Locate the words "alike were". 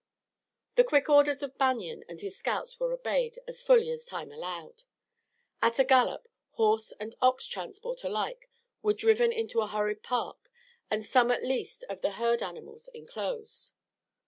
8.03-8.93